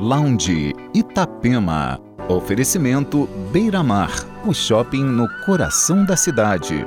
Lounge 0.00 0.72
Itapema. 0.94 2.00
Oferecimento 2.26 3.28
Beira 3.52 3.82
Mar, 3.82 4.10
o 4.46 4.54
shopping 4.54 5.04
no 5.04 5.28
coração 5.44 6.06
da 6.06 6.16
cidade. 6.16 6.86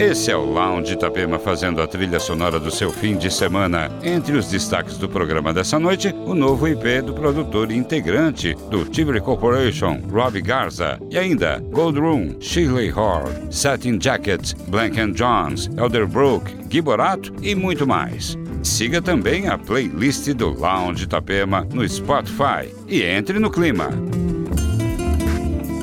Esse 0.00 0.30
é 0.30 0.36
o 0.36 0.46
Lounge 0.46 0.94
Itapema 0.94 1.38
fazendo 1.38 1.82
a 1.82 1.86
trilha 1.86 2.18
sonora 2.18 2.58
do 2.58 2.70
seu 2.70 2.90
fim 2.90 3.18
de 3.18 3.30
semana. 3.30 3.92
Entre 4.02 4.34
os 4.34 4.48
destaques 4.48 4.96
do 4.96 5.06
programa 5.06 5.52
dessa 5.52 5.78
noite, 5.78 6.08
o 6.24 6.34
novo 6.34 6.66
IP 6.66 7.02
do 7.02 7.12
produtor 7.12 7.70
integrante 7.70 8.54
do 8.70 8.86
Tivoli 8.86 9.20
Corporation, 9.20 10.00
Robbie 10.10 10.40
Garza. 10.40 10.98
E 11.10 11.18
ainda 11.18 11.62
Gold 11.70 12.00
Room, 12.00 12.34
Shirley 12.40 12.88
Hall, 12.88 13.24
Satin 13.50 13.98
Jacket, 14.00 14.54
Blank 14.68 14.96
Jones, 15.12 15.68
Elderbrook, 15.76 16.50
Giborato 16.70 17.34
e 17.42 17.54
muito 17.54 17.86
mais. 17.86 18.38
Siga 18.62 19.02
também 19.02 19.48
a 19.48 19.58
playlist 19.58 20.32
do 20.32 20.48
Lounge 20.48 21.04
Itapema 21.04 21.68
no 21.74 21.86
Spotify 21.86 22.74
e 22.88 23.02
entre 23.02 23.38
no 23.38 23.50
clima. 23.50 23.90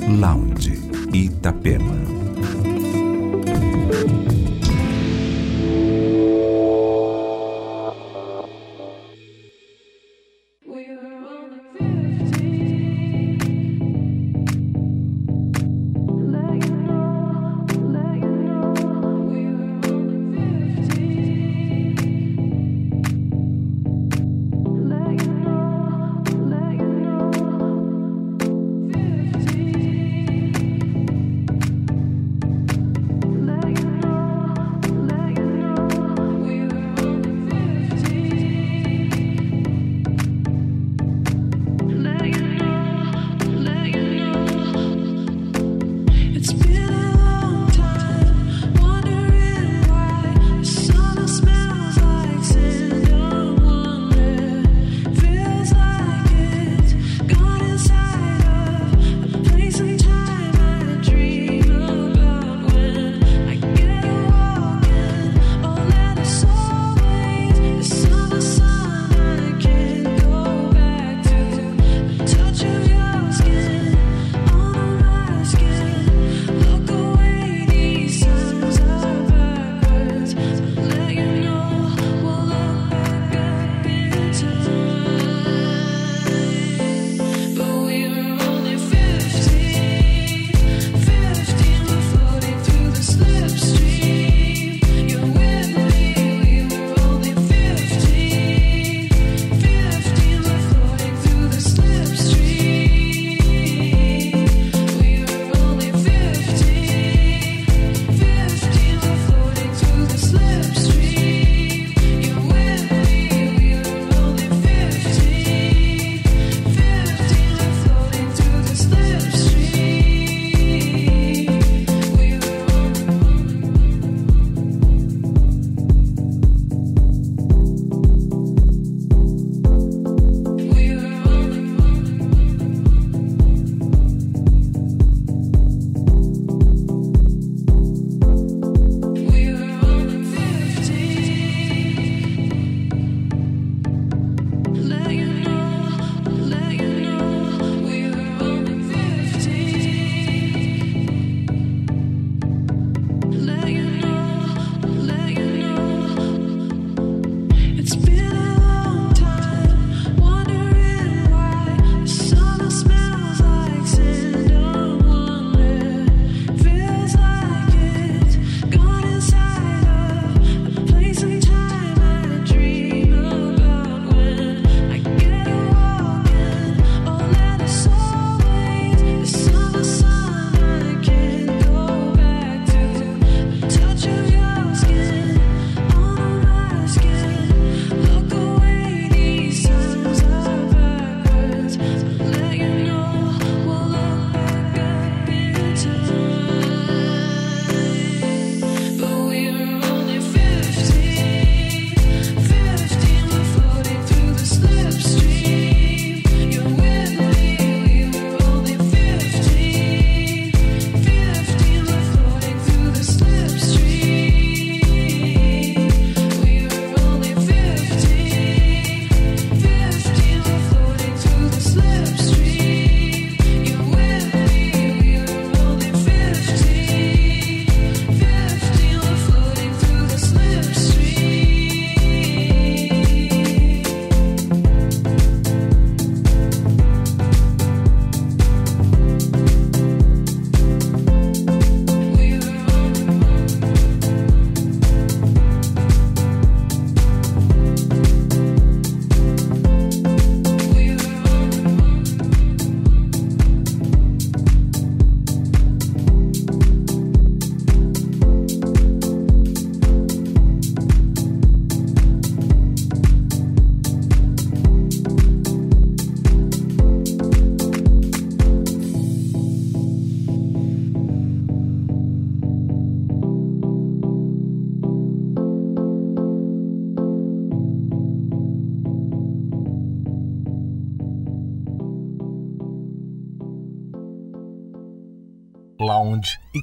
Lounge 0.10 0.82
Itapema. 1.14 2.17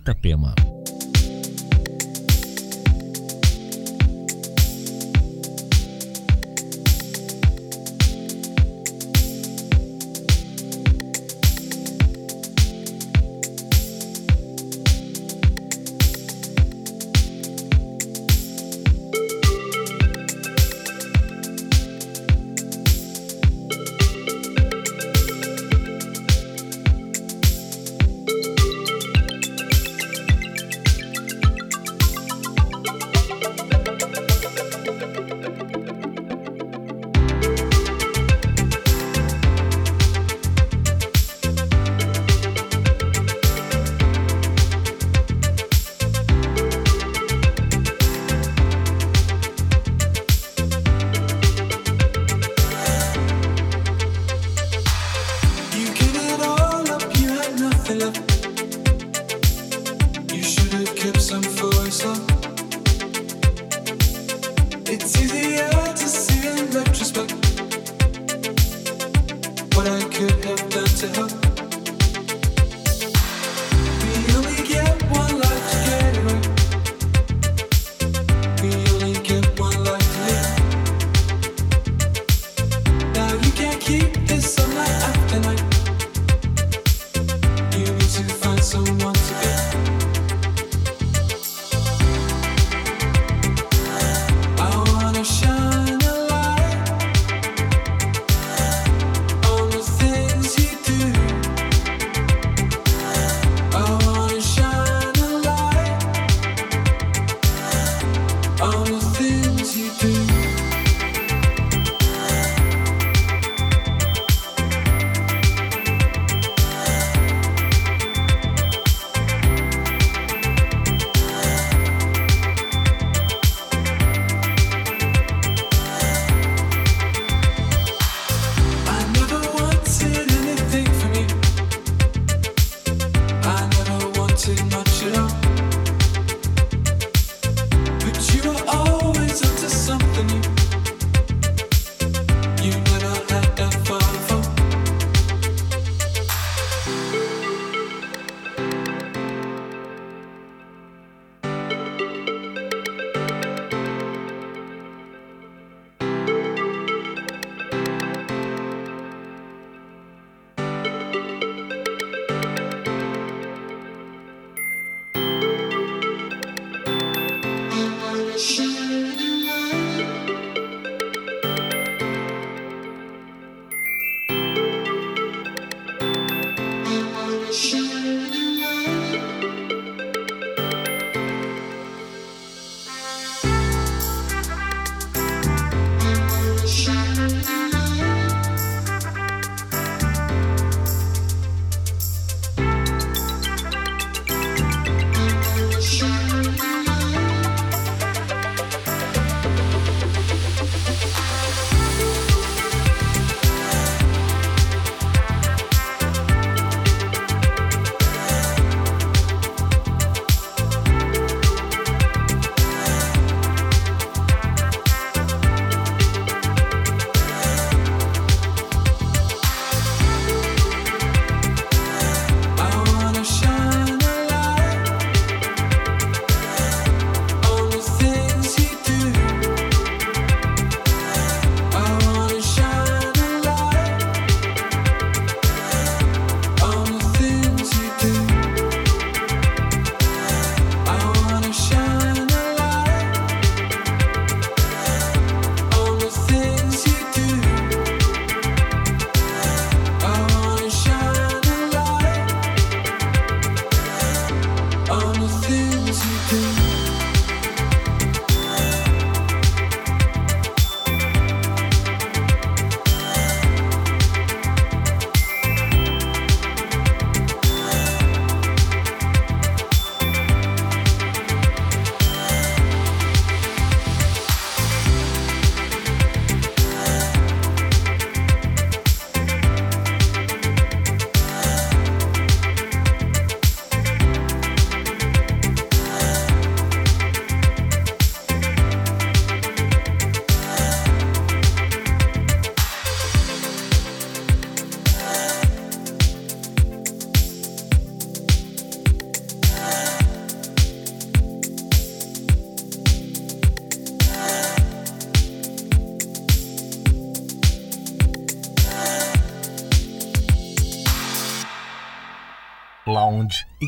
Itapema. 0.04 0.73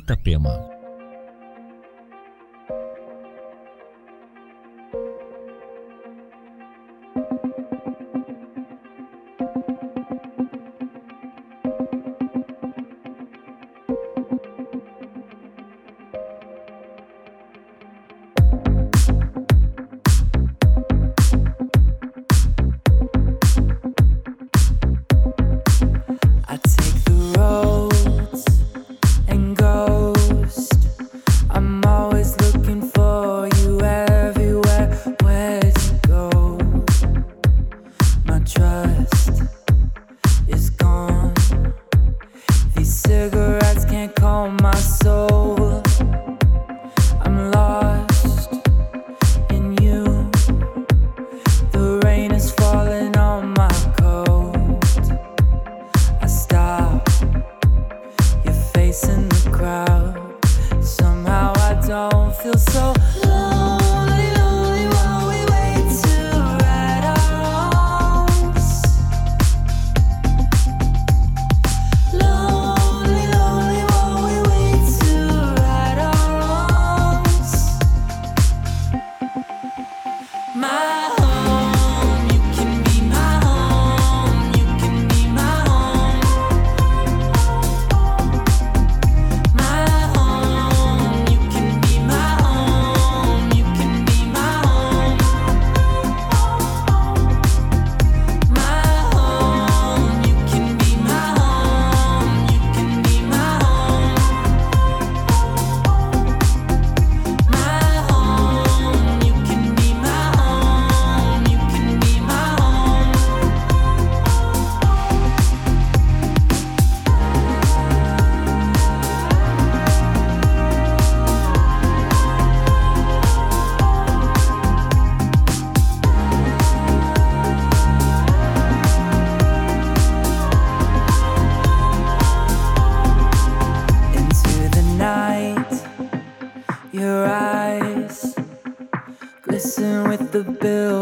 Itapema. 0.06 0.54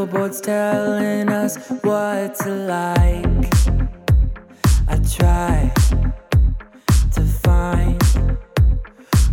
billboards 0.07 0.41
telling 0.41 1.29
us 1.31 1.57
what 1.83 2.35
to 2.35 2.51
like. 2.51 3.55
I 4.87 4.97
try 5.17 5.73
to 7.13 7.23
find 7.23 8.01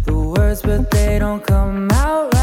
the 0.06 0.18
words, 0.18 0.62
but 0.62 0.90
they 0.92 1.20
don't 1.20 1.46
come 1.46 1.92
out 1.92 2.34
right. 2.34 2.41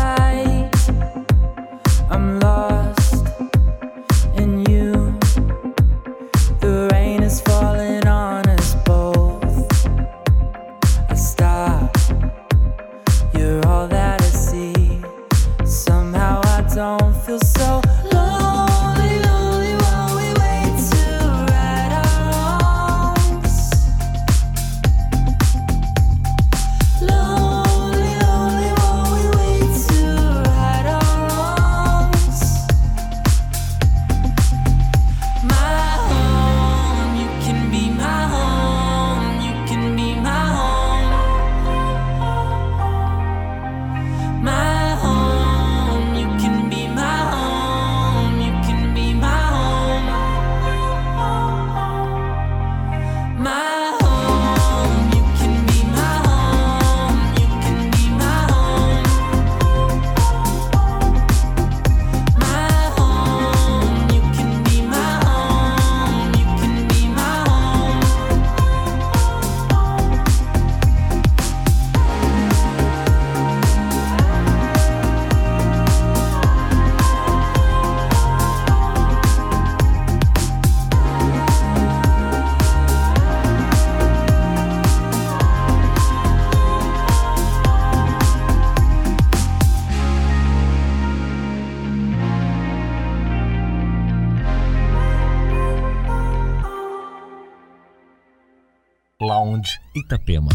Lounge 99.38 99.78
Itapema. 99.94 100.50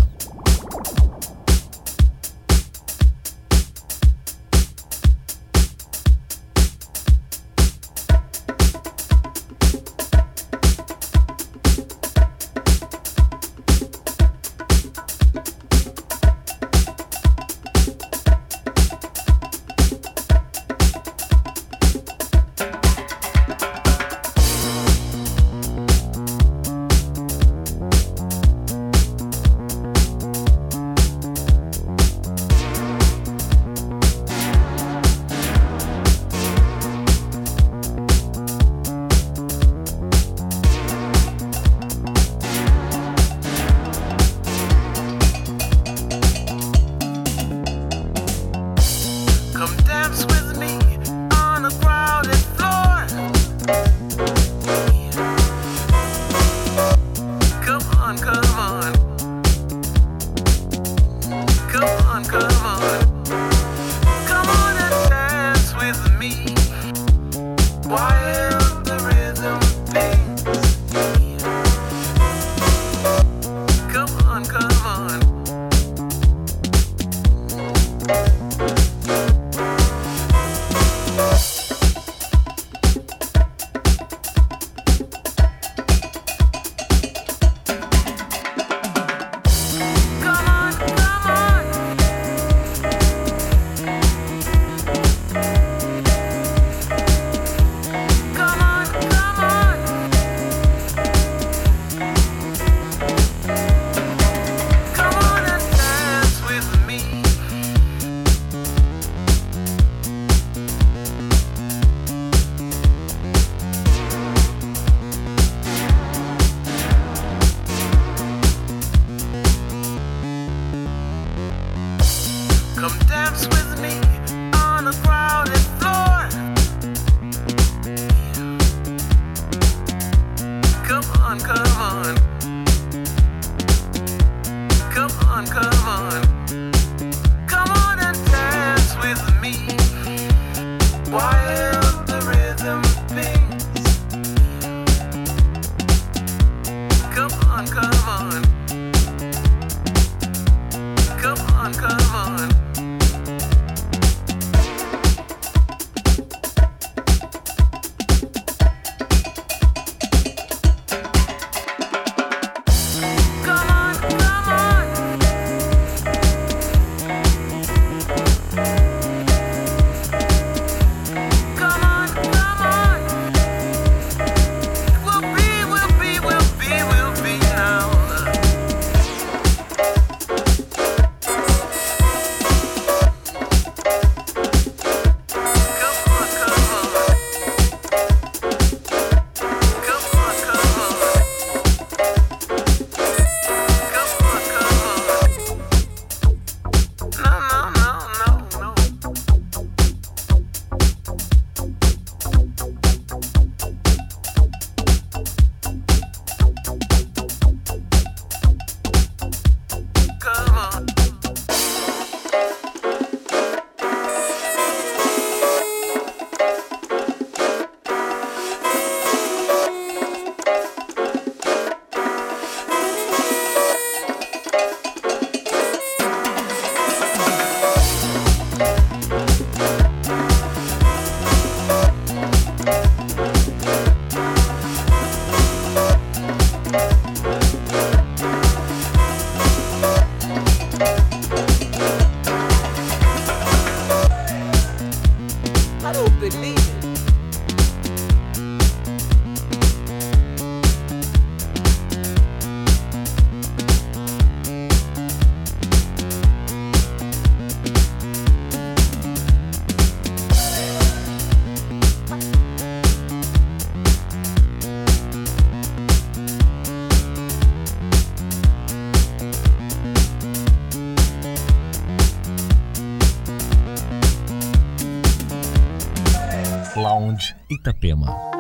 Itapema. 277.50 278.33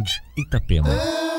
Responde 0.00 0.22
Itapema. 0.36 1.29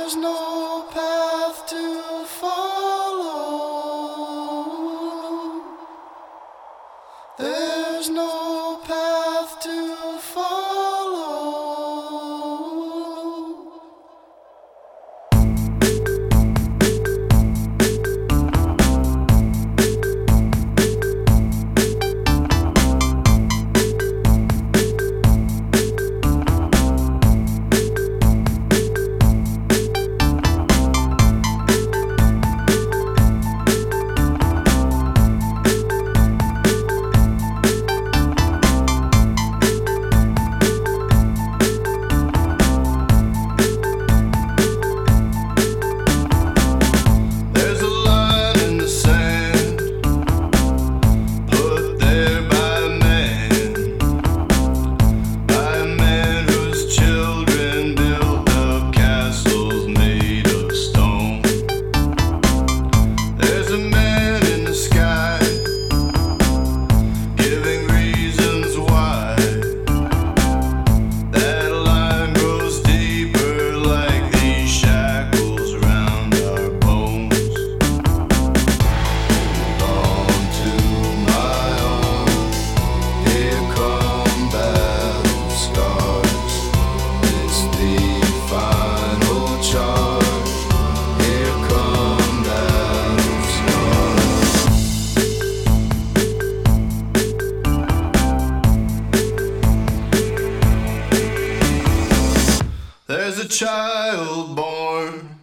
a 103.41 103.47
child 103.47 104.55
born. 104.55 105.40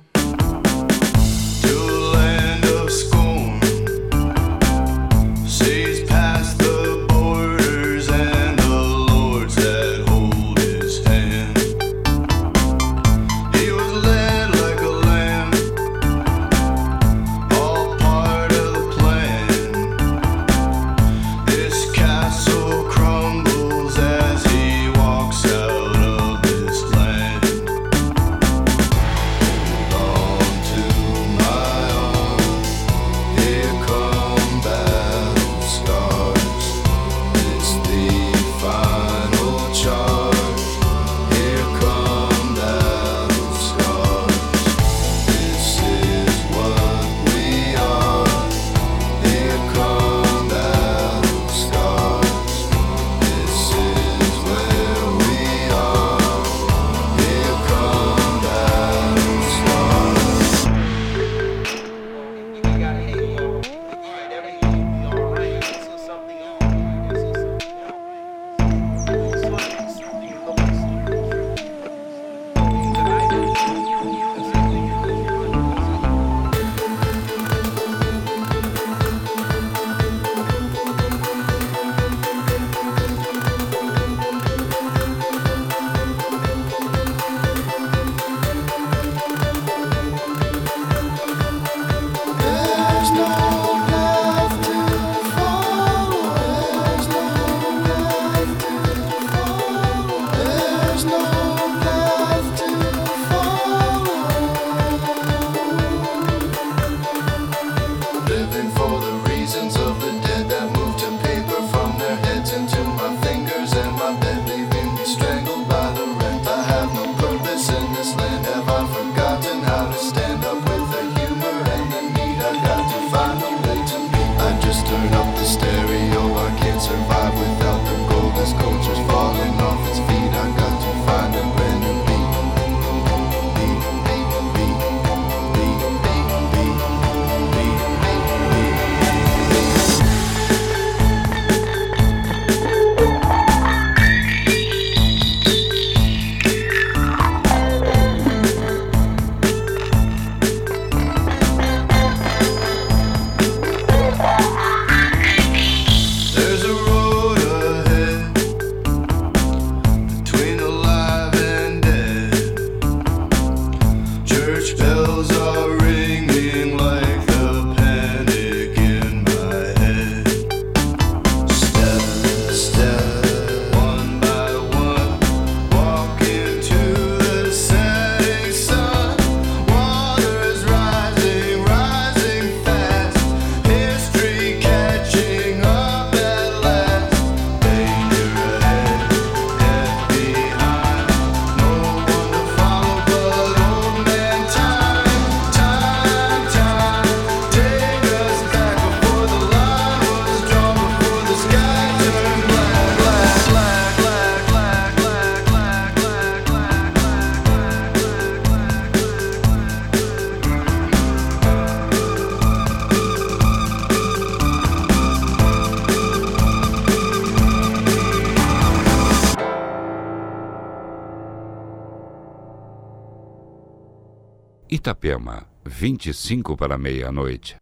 Itapema, 224.88 225.46
25 225.66 226.57
para 226.57 226.79
meia-noite. 226.79 227.59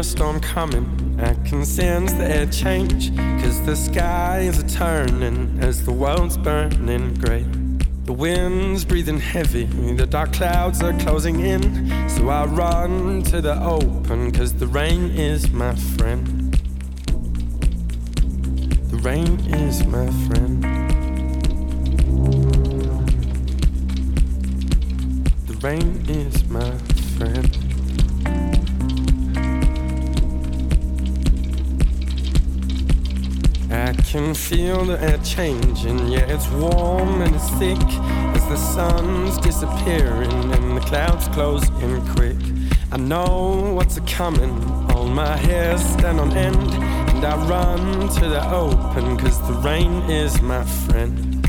Storm 0.00 0.40
coming. 0.40 1.18
I 1.20 1.34
can 1.46 1.64
sense 1.64 2.12
the 2.12 2.24
air 2.24 2.46
change. 2.46 3.14
Cause 3.42 3.60
the 3.66 3.76
skies 3.76 4.58
are 4.58 4.68
turning 4.68 5.58
as 5.60 5.84
the 5.84 5.92
world's 5.92 6.36
burning 6.36 7.14
grey. 7.14 7.44
The 8.04 8.12
wind's 8.12 8.84
breathing 8.84 9.20
heavy, 9.20 9.64
the 9.64 10.06
dark 10.06 10.32
clouds 10.32 10.82
are 10.82 10.92
closing 11.00 11.40
in. 11.40 12.08
So 12.08 12.28
I 12.30 12.46
run 12.46 13.22
to 13.24 13.40
the 13.40 13.62
open, 13.62 14.32
cause 14.32 14.54
the 14.54 14.66
rain 14.66 15.10
is 15.10 15.50
my 15.50 15.74
friend. 15.74 16.52
The 18.90 18.96
rain 18.98 19.38
is 19.54 19.84
my 19.86 20.10
friend. 20.26 20.62
The 25.46 25.54
rain 25.60 26.04
is 26.08 26.44
my 26.48 26.78
friend. 27.16 27.61
I 33.92 33.94
can 34.04 34.32
feel 34.32 34.86
the 34.86 34.98
air 35.02 35.18
changing, 35.18 36.08
yeah, 36.08 36.20
it's 36.20 36.48
warm 36.48 37.20
and 37.20 37.34
it's 37.34 37.50
thick 37.58 37.76
as 38.34 38.48
the 38.48 38.56
sun's 38.56 39.36
disappearing 39.36 40.32
and 40.32 40.78
the 40.78 40.80
clouds 40.80 41.28
close 41.28 41.68
in 41.82 42.00
quick. 42.14 42.38
I 42.90 42.96
know 42.96 43.74
what's 43.74 43.98
a 43.98 44.00
coming, 44.02 44.64
all 44.92 45.04
my 45.04 45.36
hair 45.36 45.76
stand 45.76 46.20
on 46.20 46.32
end, 46.32 46.56
and 46.56 47.22
I 47.22 47.36
run 47.46 48.08
to 48.08 48.28
the 48.30 48.42
open, 48.50 49.18
cause 49.18 49.38
the 49.46 49.58
rain 49.60 49.92
is 50.10 50.40
my 50.40 50.64
friend. 50.64 51.44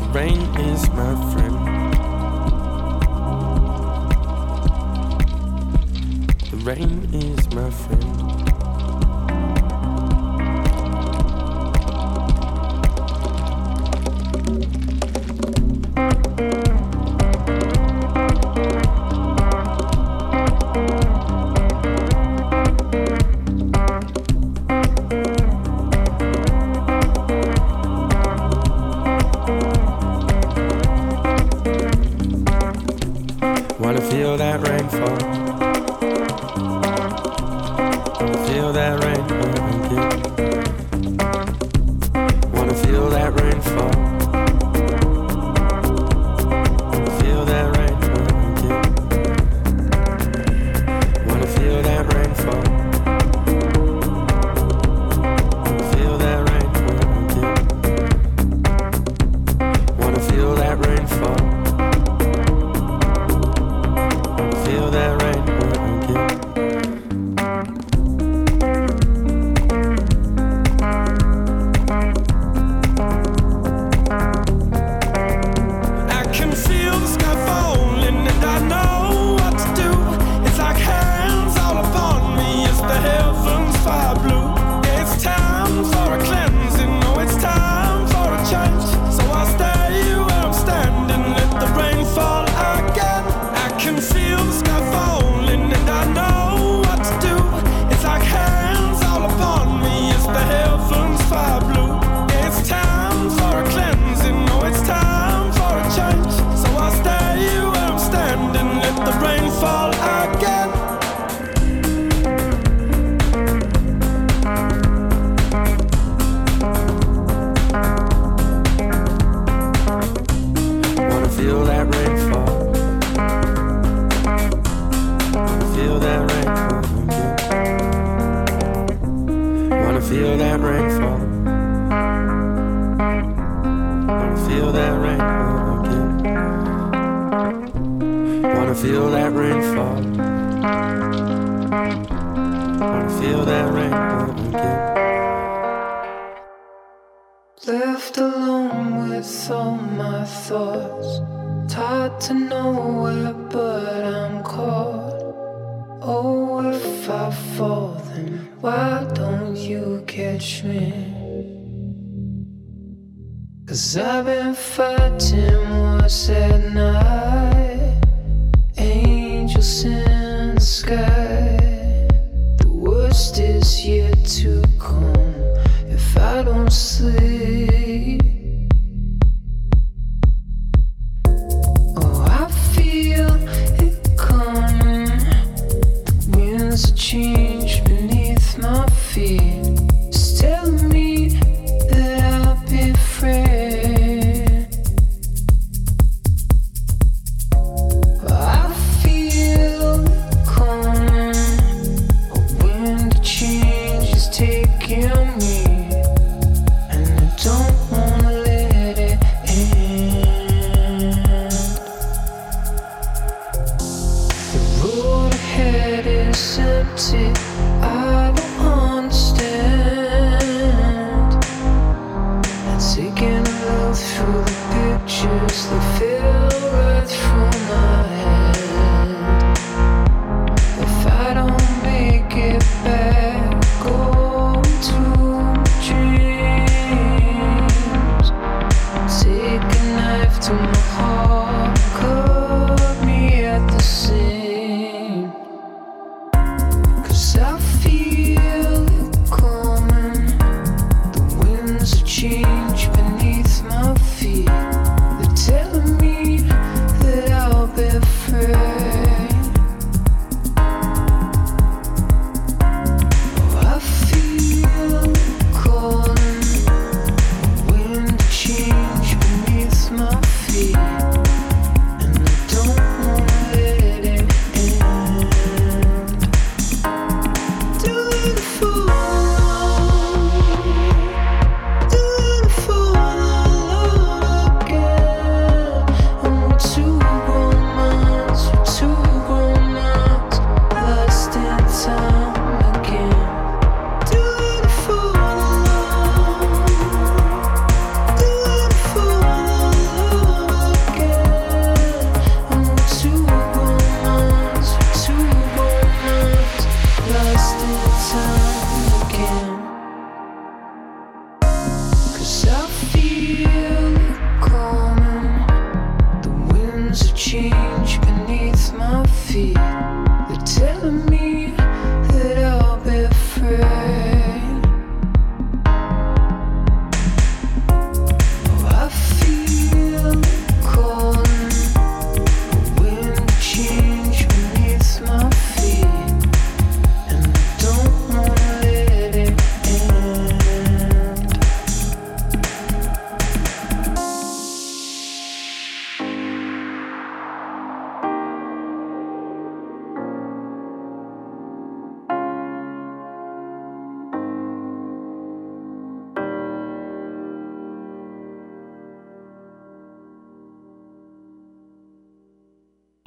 The 0.00 0.10
rain 0.12 0.42
is 0.68 0.86
my 0.90 1.14
friend. 1.32 1.56
The 6.50 6.56
rain 6.58 7.08
is 7.14 7.54
my 7.54 7.70
friend. 7.70 8.23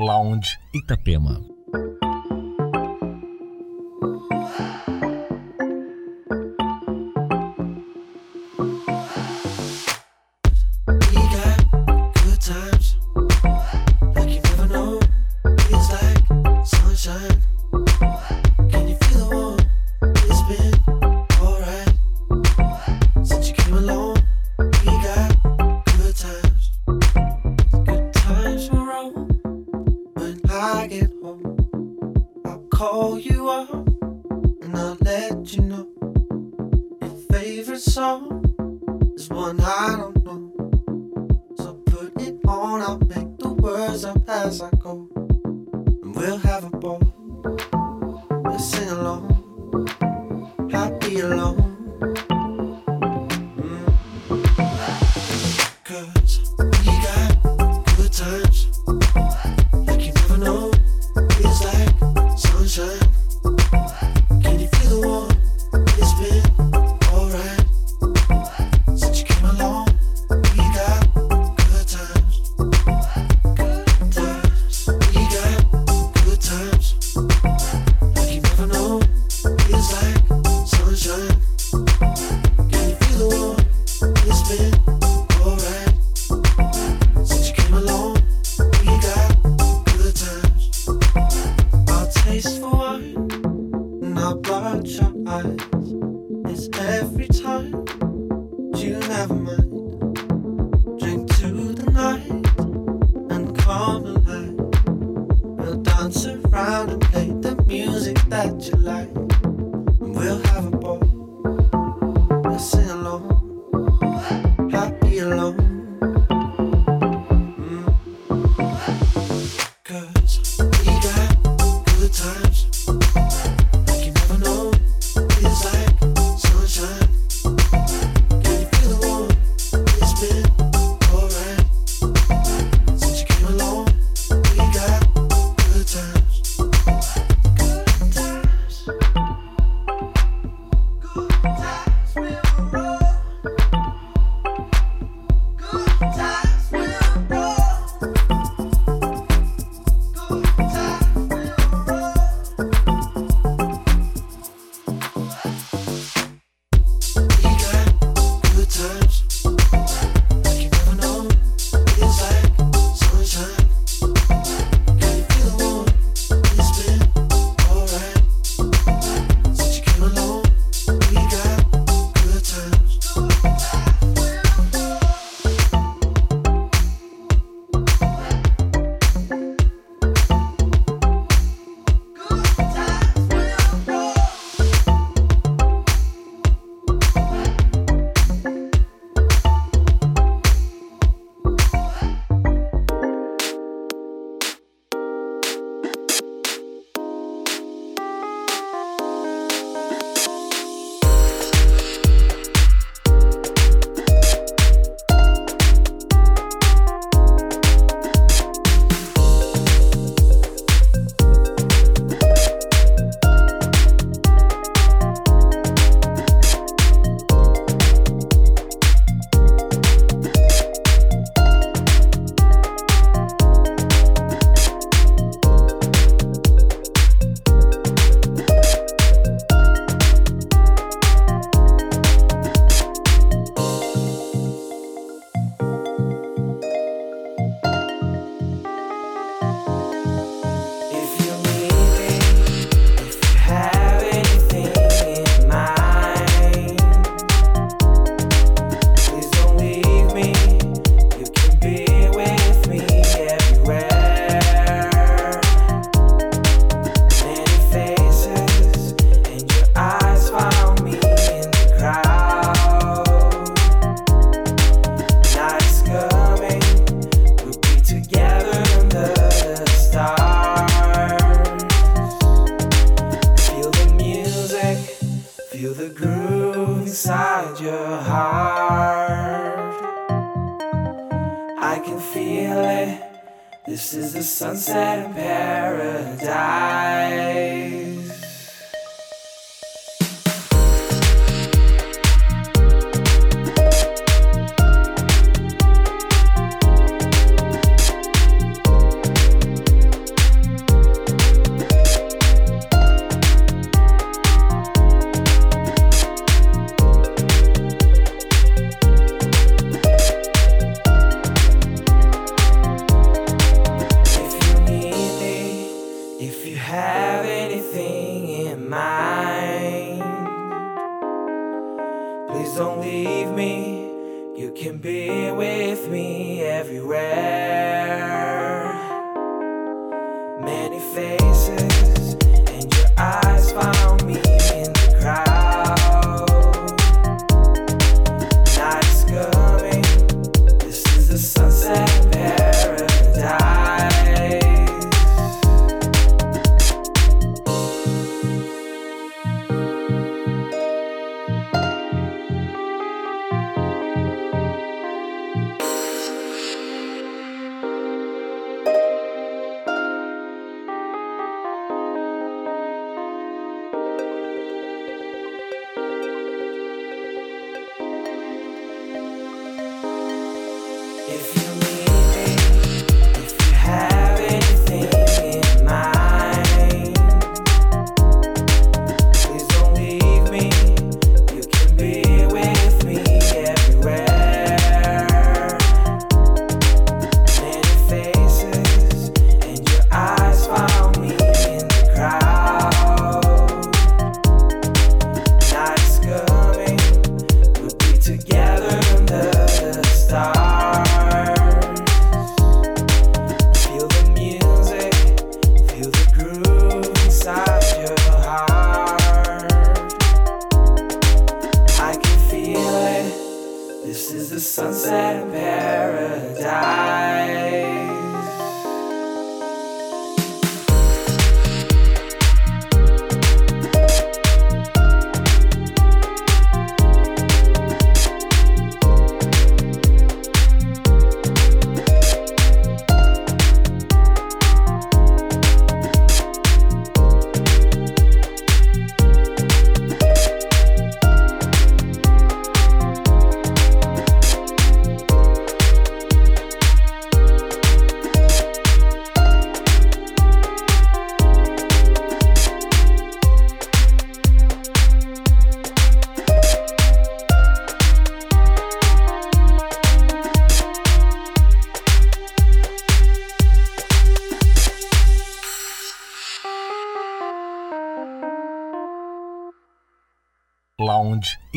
Lounge 0.07 0.57
Itapema. 0.71 1.35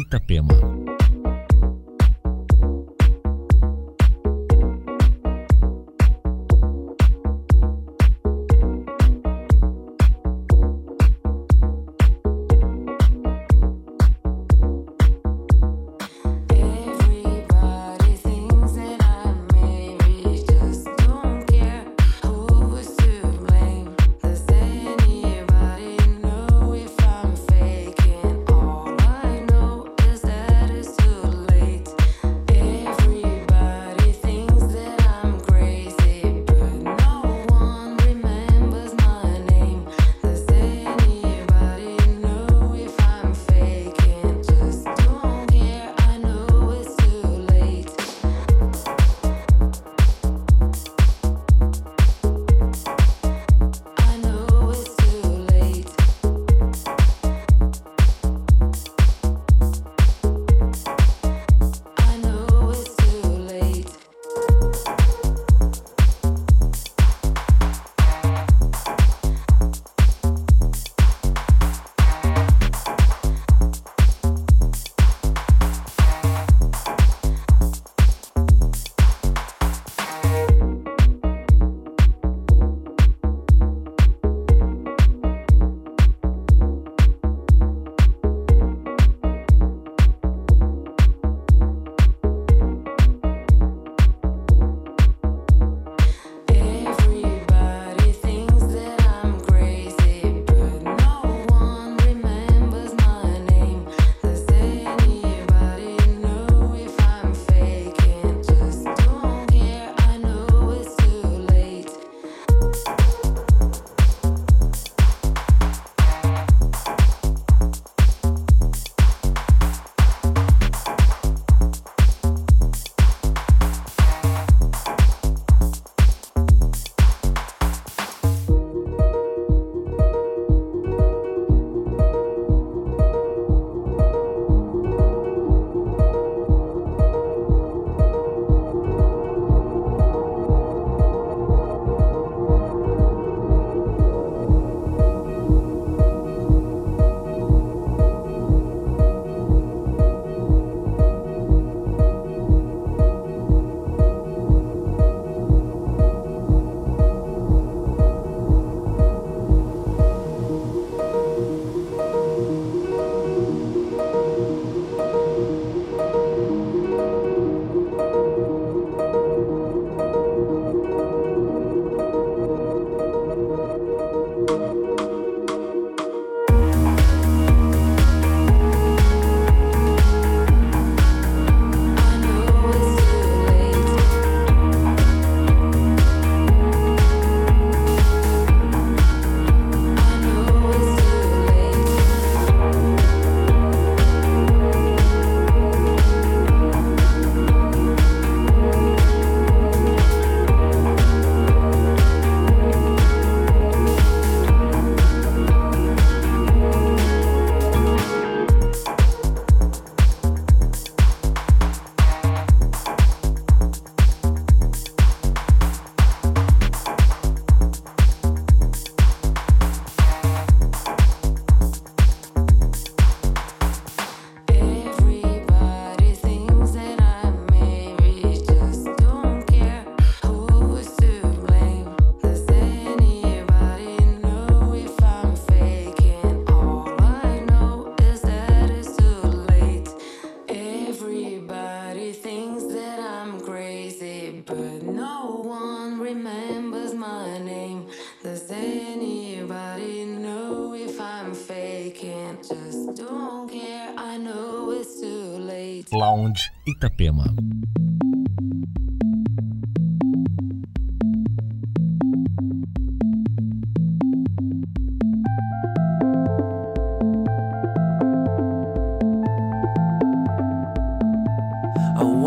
Itapema. 0.01 0.80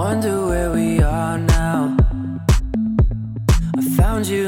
wonder 0.03 0.47
where 0.47 0.69
we 0.69 0.99
are 0.99 1.37
now. 1.37 1.95
I 3.77 3.81
found 3.95 4.27
you 4.27 4.47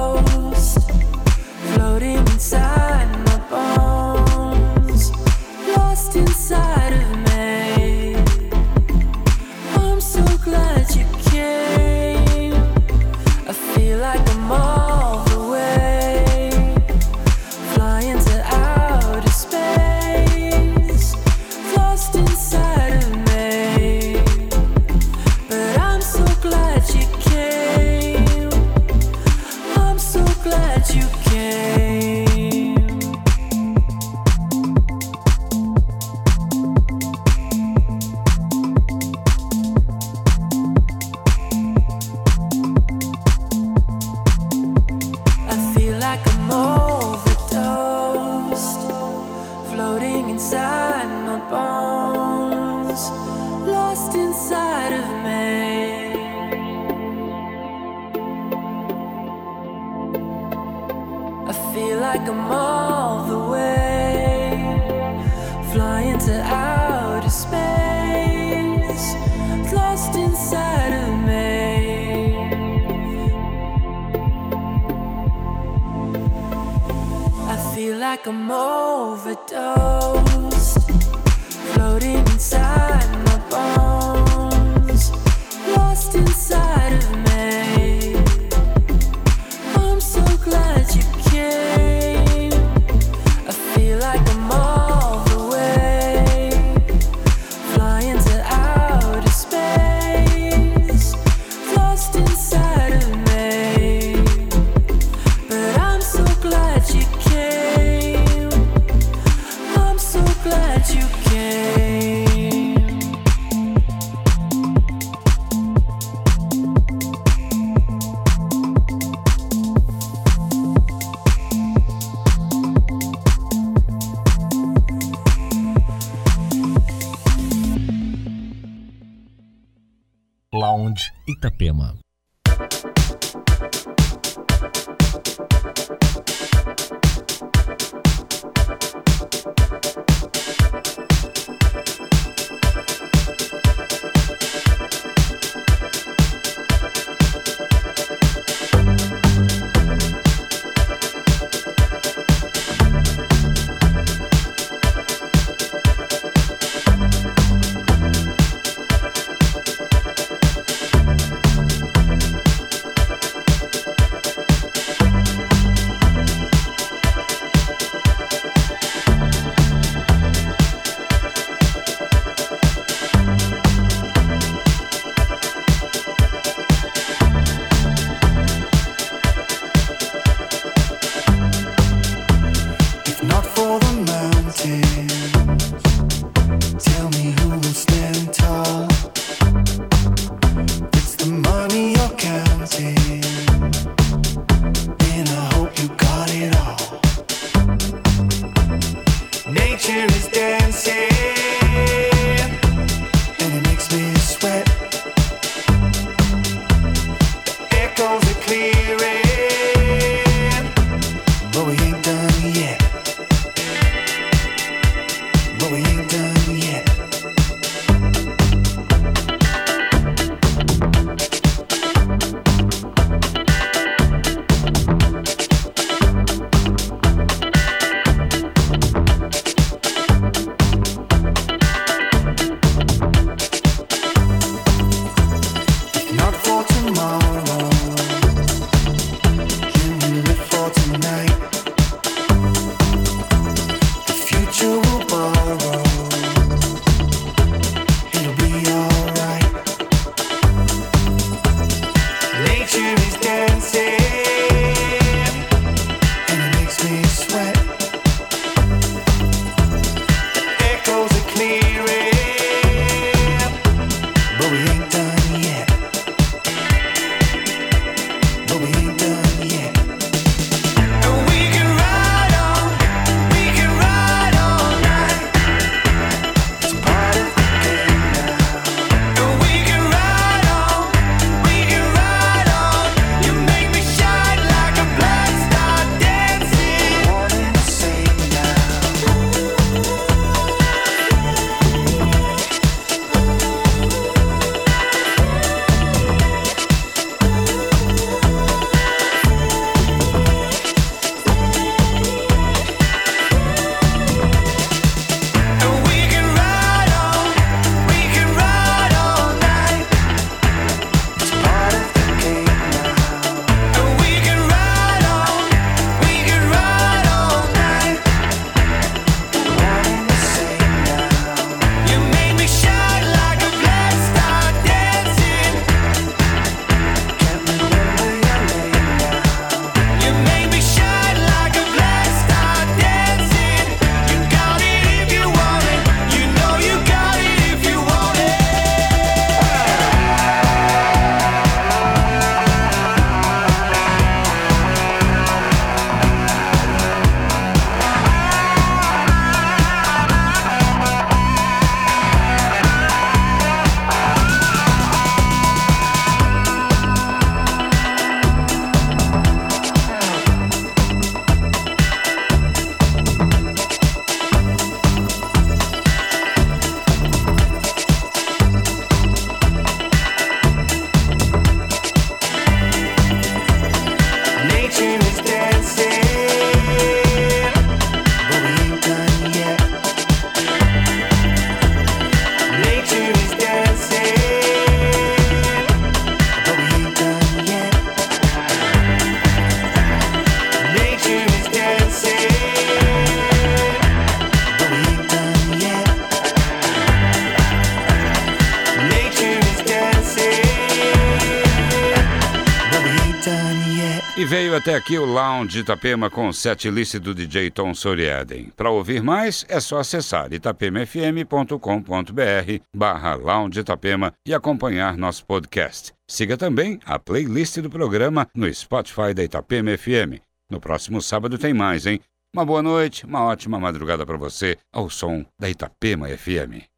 o 404.97 405.05
Lounge 405.05 405.59
Itapema 405.59 406.09
com 406.09 406.27
o 406.27 406.33
set 406.33 406.69
list 406.69 406.97
do 406.97 407.13
DJ 407.13 407.51
Tom 407.51 407.73
Soriaden. 407.73 408.51
Para 408.55 408.69
ouvir 408.69 409.03
mais, 409.03 409.45
é 409.47 409.59
só 409.59 409.79
acessar 409.79 410.33
itapemafm.com.br 410.33 412.63
barra 412.75 413.15
Lounge 413.15 413.59
Itapema 413.59 414.11
e 414.27 414.33
acompanhar 414.33 414.97
nosso 414.97 415.25
podcast. 415.25 415.93
Siga 416.09 416.35
também 416.35 416.79
a 416.85 416.97
playlist 416.97 417.59
do 417.59 417.69
programa 417.69 418.27
no 418.35 418.51
Spotify 418.53 419.13
da 419.13 419.23
Itapema 419.23 419.77
FM. 419.77 420.19
No 420.49 420.59
próximo 420.59 421.01
sábado 421.01 421.37
tem 421.37 421.53
mais, 421.53 421.85
hein? 421.85 421.99
Uma 422.33 422.45
boa 422.45 422.63
noite, 422.63 423.05
uma 423.05 423.23
ótima 423.23 423.59
madrugada 423.59 424.05
para 424.05 424.17
você, 424.17 424.57
ao 424.73 424.89
som 424.89 425.23
da 425.39 425.49
Itapema 425.49 426.07
FM. 426.07 426.70